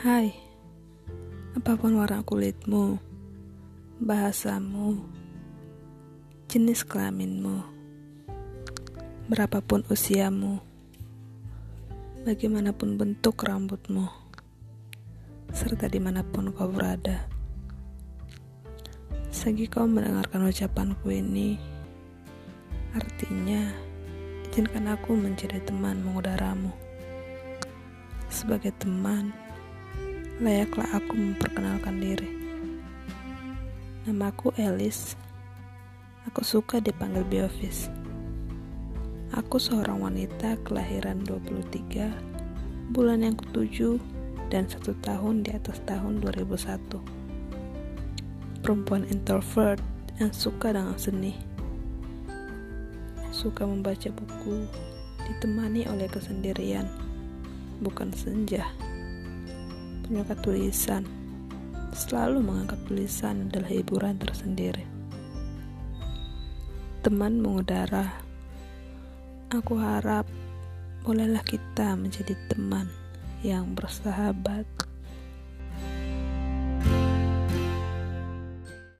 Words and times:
Hai, 0.00 0.32
apa 1.52 1.76
pun 1.76 2.00
warna 2.00 2.24
kulitmu, 2.24 2.96
bahasamu, 4.00 4.96
jenis 6.48 6.88
kelaminmu, 6.88 7.60
berapapun 9.28 9.84
usiamu, 9.92 10.56
bagaimanapun 12.24 12.96
bentuk 12.96 13.44
rambutmu, 13.44 14.08
serta 15.52 15.84
di 15.92 16.00
mana 16.00 16.24
pun 16.24 16.48
kau 16.48 16.72
berada. 16.72 17.28
Segi 19.28 19.68
kau 19.68 19.84
mendengarkan 19.84 20.48
ucapanku 20.48 21.12
ini, 21.12 21.60
artinya 22.96 23.68
izinkan 24.48 24.96
aku 24.96 25.12
menjadi 25.12 25.60
teman 25.60 26.00
mengudaramu. 26.00 26.72
Sebagai 28.32 28.72
teman, 28.80 29.49
layaklah 30.40 30.88
aku 30.96 31.20
memperkenalkan 31.20 32.00
diri. 32.00 32.32
Namaku 34.08 34.56
Elis. 34.56 35.12
Aku 36.24 36.40
suka 36.40 36.80
dipanggil 36.80 37.28
Biofis. 37.28 37.92
Aku 39.36 39.60
seorang 39.60 40.00
wanita 40.00 40.56
kelahiran 40.64 41.20
23 41.28 42.96
bulan 42.96 43.20
yang 43.20 43.36
ketujuh 43.36 44.00
dan 44.48 44.64
satu 44.64 44.96
tahun 45.04 45.44
di 45.44 45.52
atas 45.52 45.76
tahun 45.84 46.24
2001. 46.24 48.64
Perempuan 48.64 49.04
introvert 49.12 49.84
yang 50.16 50.32
suka 50.32 50.72
dengan 50.72 50.96
seni. 50.96 51.36
Suka 53.28 53.68
membaca 53.68 54.08
buku 54.08 54.64
ditemani 55.28 55.84
oleh 55.84 56.08
kesendirian, 56.08 56.88
bukan 57.84 58.08
senja 58.16 58.64
penyuka 60.10 60.34
tulisan 60.42 61.06
selalu 61.94 62.42
menganggap 62.42 62.82
tulisan 62.90 63.46
adalah 63.46 63.70
hiburan 63.70 64.18
tersendiri. 64.18 64.82
Teman 67.06 67.38
mengudara, 67.38 68.18
aku 69.54 69.78
harap 69.78 70.26
bolehlah 71.06 71.46
kita 71.46 71.94
menjadi 71.94 72.34
teman 72.50 72.90
yang 73.46 73.70
bersahabat 73.78 74.66